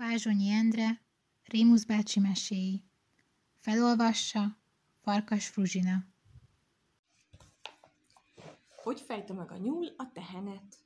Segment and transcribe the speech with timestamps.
[0.00, 1.00] Vázsonyi Endre,
[1.44, 2.84] Rémusz bácsi meséi.
[3.58, 4.58] Felolvassa
[5.00, 6.04] Farkas Fruzsina.
[8.82, 10.76] Hogy fejte meg a nyúl a tehenet?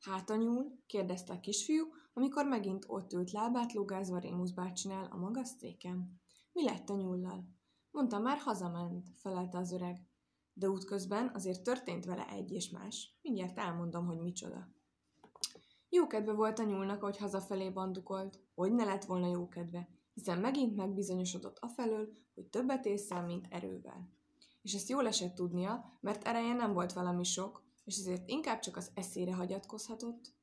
[0.00, 0.78] Hát a nyúl?
[0.86, 6.20] kérdezte a kisfiú, amikor megint ott ült lábát lugázva Rémusz bácsinál a magas széken.
[6.52, 7.48] Mi lett a nyúllal?
[7.90, 10.06] Mondta már hazament, felelte az öreg.
[10.52, 13.18] De útközben azért történt vele egy és más.
[13.22, 14.78] Mindjárt elmondom, hogy micsoda.
[15.92, 18.38] Jókedve volt a nyúlnak, hogy hazafelé bandukolt.
[18.54, 24.08] Hogy ne lett volna jókedve, hiszen megint megbizonyosodott afelől, hogy többet észre, mint erővel.
[24.62, 28.76] És ezt jól esett tudnia, mert ereje nem volt valami sok, és ezért inkább csak
[28.76, 30.34] az eszére hagyatkozhatott,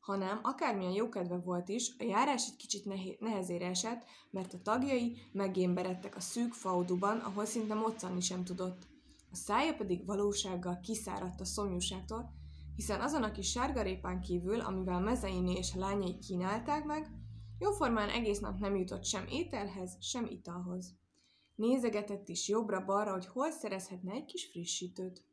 [0.00, 6.16] hanem akármilyen jókedve volt is, a járás egy kicsit nehezére esett, mert a tagjai meggémberedtek
[6.16, 8.86] a szűk fauduban, ahol szinte moccanni sem tudott.
[9.30, 12.30] A szája pedig valósággal kiszáradt a szomjúságtól,
[12.76, 17.10] hiszen azon a kis sárgarépán kívül, amivel Mezeiné és a lányai kínálták meg,
[17.58, 20.94] jóformán egész nap nem jutott sem ételhez, sem italhoz.
[21.54, 25.24] Nézegetett is jobbra-balra, hogy hol szerezhetne egy kis frissítőt.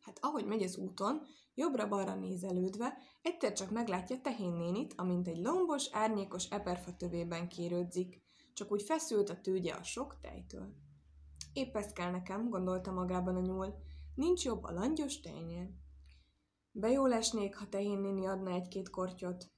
[0.00, 1.22] Hát ahogy megy az úton,
[1.54, 8.20] jobbra-balra nézelődve, egyszer csak meglátja tehén nénit, amint egy lombos, árnyékos eperfa tövében kérődzik,
[8.54, 10.74] csak úgy feszült a tőgye a sok tejtől.
[11.52, 13.74] Épp ez kell nekem, gondolta magában a nyúl,
[14.14, 15.70] nincs jobb a langyos tejnél.
[16.74, 19.50] Bejól esnék, ha tehén néni adna egy-két kortyot.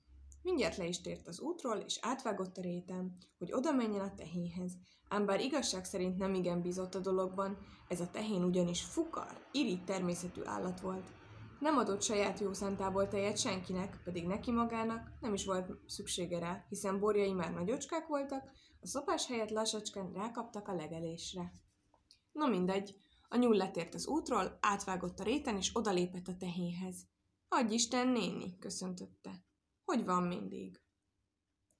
[0.42, 4.72] Mindjárt le is tért az útról, és átvágott a réten, hogy oda menjen a tehénhez.
[5.08, 9.84] Ám bár igazság szerint nem igen bízott a dologban, ez a tehén ugyanis fukar, irigy
[9.84, 11.12] természetű állat volt.
[11.60, 16.64] Nem adott saját jó szántából tejet senkinek, pedig neki magának nem is volt szüksége rá,
[16.68, 21.52] hiszen borjai már nagyocskák voltak, a szopás helyett lassacskán rákaptak a legelésre.
[22.32, 23.03] No mindegy,
[23.34, 26.96] a nyúl letért az útról, átvágott a réten, és odalépett a tehénhez.
[27.48, 29.44] Adj Isten, néni, köszöntötte.
[29.84, 30.80] Hogy van mindig?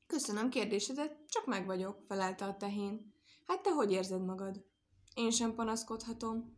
[0.06, 3.14] Köszönöm kérdésedet, csak meg vagyok, felelte a tehén.
[3.46, 4.64] Hát te hogy érzed magad?
[5.14, 6.56] Én sem panaszkodhatom.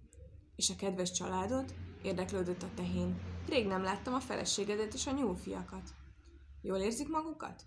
[0.54, 1.74] És a kedves családod?
[2.02, 3.20] Érdeklődött a tehén.
[3.48, 5.90] Rég nem láttam a feleségedet és a nyúlfiakat.
[6.62, 7.62] Jól érzik magukat?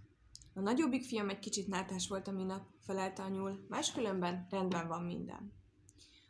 [0.53, 5.03] A nagyobbik fiam egy kicsit nátás volt a minap, felelte a nyúl, máskülönben rendben van
[5.03, 5.58] minden.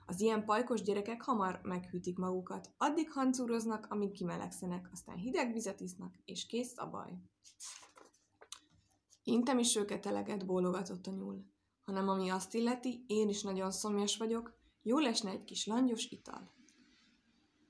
[0.09, 6.15] Az ilyen pajkos gyerekek hamar meghűtik magukat, addig hancúroznak, amíg kimelegszenek, aztán hideg vizet isznak,
[6.25, 7.11] és kész a baj.
[9.23, 11.45] Intem is őket eleget, bólogatott a nyúl.
[11.81, 16.53] Hanem ami azt illeti, én is nagyon szomjas vagyok, jó lesne egy kis langyos ital.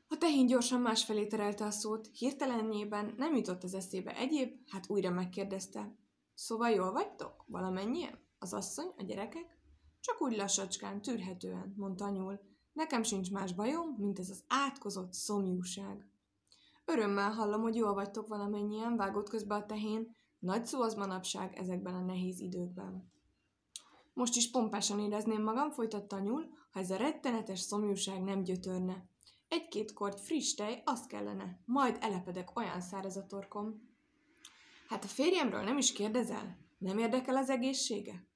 [0.08, 5.10] A tehén gyorsan másfelé terelte a szót, hirtelenjében nem jutott az eszébe egyéb, hát újra
[5.10, 5.96] megkérdezte.
[6.34, 7.44] Szóval jól vagytok?
[7.48, 8.20] Valamennyien?
[8.38, 9.59] Az asszony, a gyerekek?
[10.00, 12.40] Csak úgy lassacskán, tűrhetően, mondta nyúl.
[12.74, 16.10] Nekem sincs más bajom, mint ez az átkozott szomjúság.
[16.86, 20.16] Örömmel hallom, hogy jól vagytok valamennyien, vágott közbe a tehén.
[20.40, 23.12] Nagy szó az manapság ezekben a nehéz időkben.
[24.14, 29.10] Most is pompásan érezném magam, folytatta a nyúl, ha ez a rettenetes szomjúság nem gyötörne.
[29.48, 33.90] Egy-két kort friss tej, azt kellene, majd elepedek olyan száraz a torkom.
[34.88, 36.58] Hát a férjemről nem is kérdezel?
[36.78, 38.29] Nem érdekel az egészsége?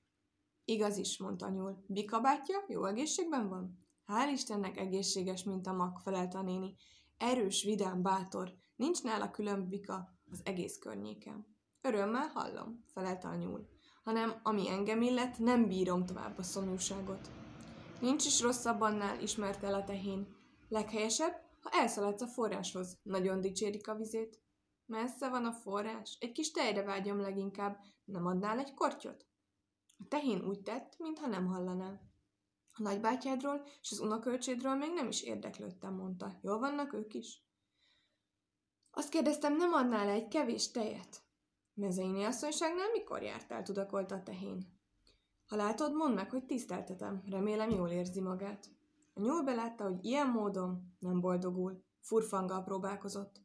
[0.65, 1.83] Igaz is, mondta nyúl.
[1.87, 3.77] Bikabátja jó egészségben van?
[4.07, 6.75] Hál' Istennek egészséges, mint a mag, felelte a néni.
[7.17, 8.53] Erős, vidám, bátor.
[8.75, 11.45] Nincs nála külön bika az egész környéken.
[11.81, 13.67] Örömmel hallom, felelte a nyúl.
[14.03, 17.31] Hanem, ami engem illet, nem bírom tovább a szomjúságot.
[18.01, 20.27] Nincs is rosszabb annál, ismerte el a tehén.
[20.69, 22.99] Leghelyesebb, ha elszaladsz a forráshoz.
[23.03, 24.41] Nagyon dicsérik a vizét.
[24.85, 27.79] Messze van a forrás, egy kis tejre vágyom leginkább.
[28.05, 29.25] Nem adnál egy kortyot?
[29.97, 32.01] A tehén úgy tett, mintha nem hallaná.
[32.71, 36.39] A nagybátyádról és az unokölcsédről még nem is érdeklődtem, mondta.
[36.41, 37.43] Jól vannak ők is?
[38.91, 41.23] Azt kérdeztem, nem adnál egy kevés tejet?
[41.73, 44.81] Mezeini asszonyságnál mikor jártál, tudakolta a tehén.
[45.45, 47.23] Ha látod, mondd meg, hogy tiszteltetem.
[47.25, 48.69] Remélem jól érzi magát.
[49.13, 51.83] A nyúl belátta, hogy ilyen módon nem boldogul.
[51.99, 53.41] Furfanggal próbálkozott.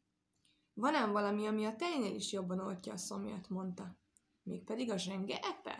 [0.73, 3.97] Van ám valami, ami a tejnél is jobban oltja a szomját, mondta.
[4.43, 5.78] Mégpedig a zsenge eper.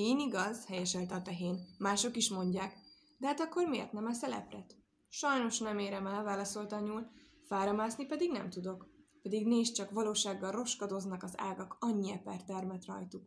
[0.00, 1.66] Szín igaz, helyeselte a tehén.
[1.78, 2.76] Mások is mondják.
[3.18, 4.76] De hát akkor miért nem a szelepret?
[5.08, 7.10] Sajnos nem érem el, válaszolta a nyúl.
[7.44, 8.88] Fáramászni pedig nem tudok.
[9.22, 13.22] Pedig nézd csak, valósággal roskadoznak az ágak, annyi eper termet rajtuk.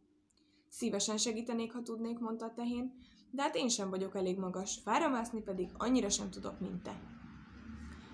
[0.70, 2.94] Szívesen segítenék, ha tudnék, mondta a tehén,
[3.32, 7.00] de hát én sem vagyok elég magas, fáramászni pedig annyira sem tudok, mint te.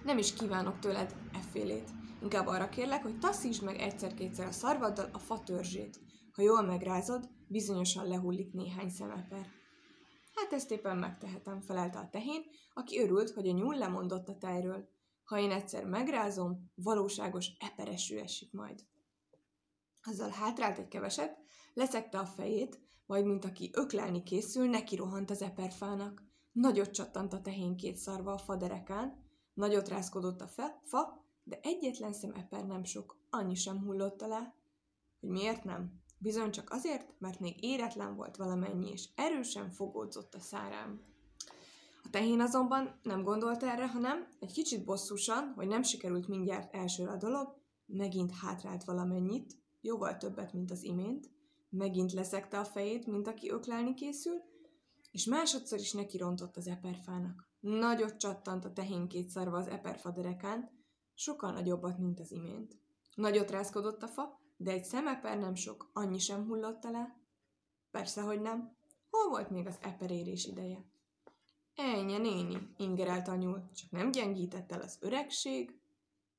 [0.04, 1.90] Nem is kívánok tőled effélét.
[2.22, 6.00] Inkább arra kérlek, hogy taszítsd meg egyszer-kétszer a szarvaddal a fa törzsét.
[6.36, 9.48] Ha jól megrázod, bizonyosan lehullik néhány szemeper.
[10.34, 12.44] Hát ezt éppen megtehetem, felelte a tehén,
[12.74, 14.90] aki örült, hogy a nyúl lemondott a tejről.
[15.24, 18.86] Ha én egyszer megrázom, valóságos eperesű esik majd.
[20.04, 21.38] Azzal hátrált egy keveset,
[21.74, 26.24] leszekte a fejét, majd mint aki öklelni készül, neki rohant az eperfának.
[26.52, 29.24] Nagyot csattant a tehén két szarva a faderekán,
[29.54, 34.54] nagyot rázkodott a fe, fa, de egyetlen szem eper nem sok, annyi sem hullott alá.
[35.20, 36.02] Hogy miért nem?
[36.22, 41.02] Bizony csak azért, mert még éretlen volt valamennyi, és erősen fogódzott a szárám.
[42.04, 47.12] A tehén azonban nem gondolt erre, hanem egy kicsit bosszúsan, hogy nem sikerült mindjárt elsőre
[47.12, 51.30] a dolog, megint hátrált valamennyit, jóval többet, mint az imént,
[51.70, 54.42] megint leszekte a fejét, mint aki öklelni készül,
[55.12, 57.48] és másodszor is neki rontott az eperfának.
[57.60, 60.70] Nagyot csattant a tehén két szarva az eperfa derekán,
[61.14, 62.78] sokkal nagyobbat, mint az imént.
[63.16, 67.20] Nagyot rázkodott a fa, de egy szemeper nem sok, annyi sem hullott le.
[67.92, 68.76] Persze, hogy nem.
[69.10, 70.86] Hol volt még az eperérés ideje?
[71.76, 75.80] Ennyi, néni, ingerelt a nyúl, csak nem gyengített el az öregség.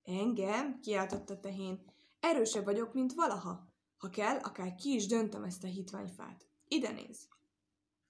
[0.03, 1.85] Engem, kiáltott a tehén,
[2.21, 3.73] erősebb vagyok, mint valaha.
[3.99, 6.47] Ha kell, akár ki is döntöm ezt a hitványfát.
[6.69, 7.29] Ide néz!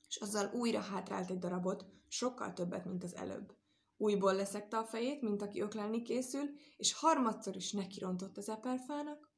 [0.08, 3.56] És azzal újra hátrált egy darabot, sokkal többet, mint az előbb.
[3.96, 9.29] Újból leszekte a fejét, mint aki öklelni készül, és harmadszor is nekirontott az eperfának.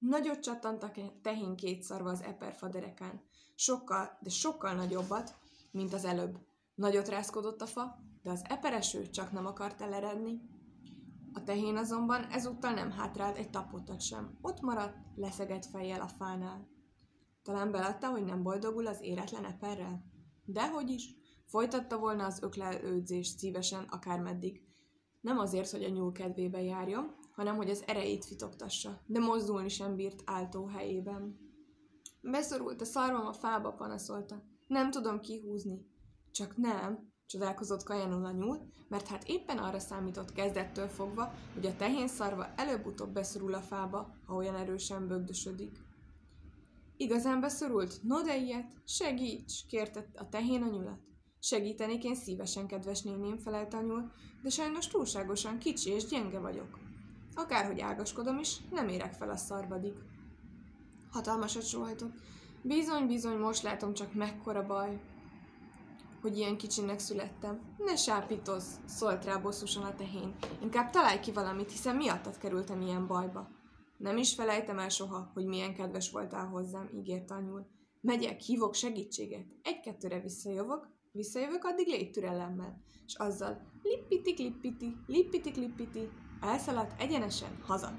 [0.00, 0.90] Nagyot csattant a
[1.22, 3.22] tehén két szarva az eperfa derekán.
[3.54, 5.34] Sokkal, de sokkal nagyobbat,
[5.70, 6.38] mint az előbb.
[6.74, 10.40] Nagyot rázkodott a fa, de az epereső csak nem akart eleredni.
[11.32, 14.38] A tehén azonban ezúttal nem hátrált egy tapottat sem.
[14.40, 16.68] Ott maradt, leszegett fejjel a fánál.
[17.42, 20.04] Talán belátta, hogy nem boldogul az éretlen eperrel?
[20.44, 21.14] Dehogy is.
[21.46, 24.62] Folytatta volna az öklelődzést szívesen akármeddig.
[25.20, 29.96] Nem azért, hogy a nyúl kedvébe járjon, hanem hogy az erejét fitoktassa, de mozdulni sem
[29.96, 31.38] bírt áltó helyében.
[32.20, 34.42] Beszorult a szarvam a fába, panaszolta.
[34.66, 35.86] Nem tudom kihúzni.
[36.30, 38.58] Csak nem, csodálkozott kajanul a nyúl,
[38.88, 44.14] mert hát éppen arra számított kezdettől fogva, hogy a tehén szarva előbb-utóbb beszorul a fába,
[44.26, 45.78] ha olyan erősen bögdösödik.
[46.96, 48.02] Igazán beszorult?
[48.02, 51.00] No de ilyet, segíts, kérte a tehén a nyulat.
[51.38, 54.12] Segítenék én szívesen, kedves néném, felelte a nyúl,
[54.42, 56.89] de sajnos túlságosan kicsi és gyenge vagyok.
[57.34, 59.92] Akárhogy ágaskodom is, nem érek fel a szarvadig.
[61.10, 62.14] Hatalmasat sóhajtott.
[62.62, 65.00] Bizony, bizony, most látom csak mekkora baj,
[66.20, 67.74] hogy ilyen kicsinek születtem.
[67.78, 70.34] Ne sápítozz, szólt rá bosszusan a tehén.
[70.62, 73.48] Inkább találj ki valamit, hiszen miattad kerültem ilyen bajba.
[73.96, 77.66] Nem is felejtem el soha, hogy milyen kedves voltál hozzám, ígért a nyúl.
[78.00, 79.46] Megyek, hívok segítséget.
[79.62, 82.82] Egy-kettőre visszajövök, visszajövök, addig légy türelemmel.
[83.06, 86.08] És azzal lippiti klippiti, lippiti klippiti,
[86.40, 87.92] elszaladt egyenesen haza.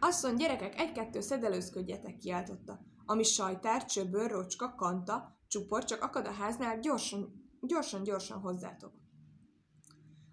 [0.00, 2.80] Asszony, gyerekek, egy-kettő szedelőzködjetek, kiáltotta.
[3.04, 8.92] Ami sajtár, csöbör, rocska, kanta, csupor csak akad a háznál, gyorsan, gyorsan, gyorsan hozzátok.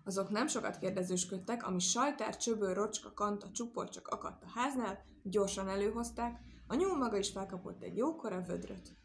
[0.03, 5.67] Azok nem sokat kérdezősködtek, ami sajtár, csöbör, rocska, kanta, csupor csak akadt a háznál, gyorsan
[5.67, 8.95] előhozták, a nyúl maga is felkapott egy jókora vödröt.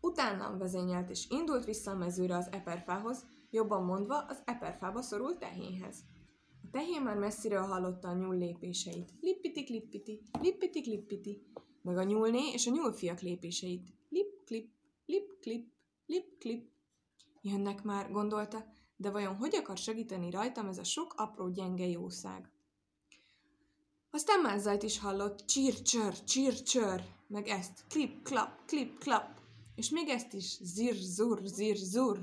[0.00, 6.04] Utánam vezényelt és indult vissza a mezőre az eperfához, jobban mondva az eperfába szorult tehénhez.
[6.62, 9.12] A tehén már messziről hallotta a nyúl lépéseit.
[9.20, 11.42] Lippiti-klippiti, lippiti-klippiti,
[11.82, 13.88] meg a nyúlné és a nyúlfiak lépéseit.
[14.08, 14.70] Lip-klip,
[15.06, 15.72] lip-klip,
[16.06, 16.70] lip-klip.
[17.42, 18.64] Jönnek már, gondolta,
[18.96, 22.52] de vajon hogy akar segíteni rajtam ez a sok apró gyenge jószág?
[24.10, 29.40] Aztán más zajt is hallott, csír-csör, csír-csör, meg ezt, klip-klap, klip-klap,
[29.74, 32.18] és még ezt is, zir-zur, zir-zur.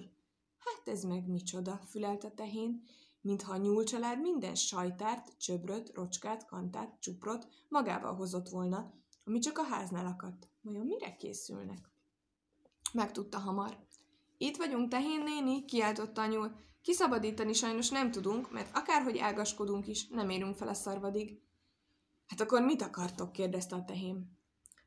[0.58, 2.84] Hát ez meg micsoda, fülelt a tehén,
[3.26, 9.64] mintha a nyúlcsalád minden sajtárt, csöbröt, rocskát, kantát, csuprot magával hozott volna, ami csak a
[9.64, 10.50] háznál akadt.
[10.62, 11.90] Vajon mire készülnek?
[12.94, 13.78] Megtudta hamar.
[14.38, 16.56] Itt vagyunk, tehén néni, kiáltotta a nyúl.
[16.82, 21.40] Kiszabadítani sajnos nem tudunk, mert akárhogy ágaskodunk is, nem érünk fel a szarvadig.
[22.28, 23.32] Hát akkor mit akartok?
[23.32, 24.38] kérdezte a tehén.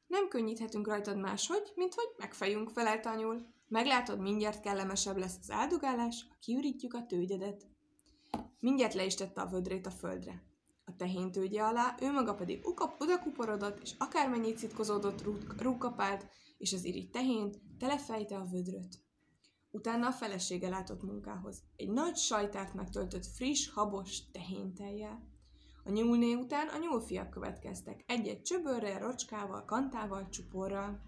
[0.07, 3.47] Nem könnyíthetünk rajtad máshogy, mint hogy megfejünk, felelte a nyúl.
[3.69, 7.67] Meglátod, mindjárt kellemesebb lesz az áldogálás, ha kiürítjük a tőgyedet.
[8.61, 10.43] Mindjárt le is tette a vödrét a földre.
[10.85, 15.25] A tehén tőgye alá, ő maga pedig ukap, odakuporodott, és akármennyit szitkozódott,
[15.59, 16.27] rúgkapált,
[16.59, 19.03] és az irigy tehén telefejte a vödröt.
[19.71, 21.63] Utána a felesége látott munkához.
[21.77, 25.29] Egy nagy sajtárt megtöltött friss, habos tehénteljel.
[25.85, 31.03] A nyúlné után a nyúlfiak következtek, egy-egy csöbörrel, rocskával, kantával, csuporral.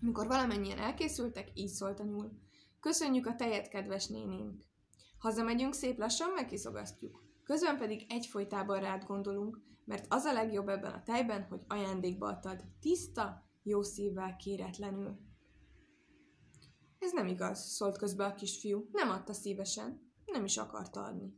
[0.00, 2.32] Mikor valamennyien elkészültek, így szólt a nyúl.
[2.80, 4.71] Köszönjük a tejet, kedves nénénk!
[5.22, 7.24] Hazamegyünk, szép lassan megkiszogasztjuk.
[7.44, 12.64] Közben pedig egyfolytában rád gondolunk, mert az a legjobb ebben a tejben, hogy ajándékba adtad,
[12.80, 15.18] tiszta, jó szívvel, kéretlenül.
[16.98, 18.88] Ez nem igaz, szólt közbe a kisfiú.
[18.92, 21.34] Nem adta szívesen, nem is akarta adni.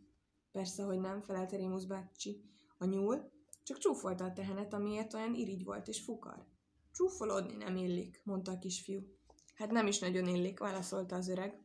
[0.53, 2.45] Persze, hogy nem, felelte Rémusz bácsi.
[2.79, 6.47] A nyúl csak csúfolta a tehenet, amiért olyan irigy volt és fukar.
[6.93, 9.01] Csúfolódni nem illik, mondta a kisfiú.
[9.55, 11.64] Hát nem is nagyon illik, válaszolta az öreg.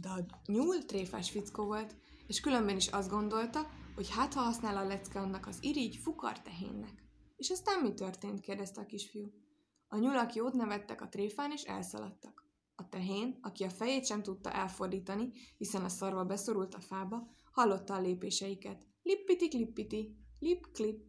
[0.00, 1.94] De a nyúl tréfás fickó volt,
[2.26, 6.42] és különben is azt gondolta, hogy hát ha használ a lecke annak az irigy fukar
[6.42, 7.04] tehénnek.
[7.36, 8.40] És aztán mi történt?
[8.40, 9.32] kérdezte a kisfiú.
[9.88, 12.46] A nyulak jót nevettek a tréfán, és elszaladtak.
[12.74, 17.94] A tehén, aki a fejét sem tudta elfordítani, hiszen a szarva beszorult a fába, hallotta
[17.94, 18.86] a lépéseiket.
[19.02, 21.02] Lippiti klippiti, lip klip.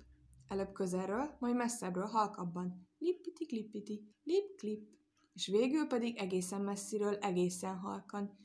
[0.48, 2.88] Előbb közelről, majd messzebbről halkabban.
[2.98, 4.89] Lippiti klippiti, lip klip.
[5.34, 8.38] És végül pedig egészen messziről, egészen halkan.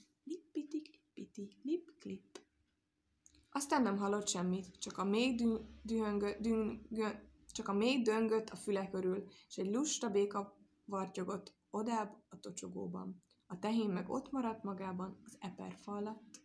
[1.35, 2.41] Klippiti, lip klip.
[3.51, 6.31] Aztán nem hallott semmit, csak a még dün, dühöngö,
[7.47, 13.23] csak a még döngött a füle körül, és egy lusta béka vartyogott odább a tocsogóban.
[13.47, 16.44] A tehén meg ott maradt magában az eperfa alatt.